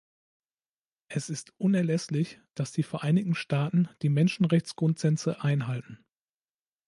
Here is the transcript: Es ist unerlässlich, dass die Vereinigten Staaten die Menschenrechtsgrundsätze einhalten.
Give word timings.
Es 1.09 1.29
ist 1.29 1.53
unerlässlich, 1.59 2.41
dass 2.55 2.71
die 2.71 2.81
Vereinigten 2.81 3.35
Staaten 3.35 3.87
die 4.01 4.09
Menschenrechtsgrundsätze 4.09 5.43
einhalten. 5.43 6.03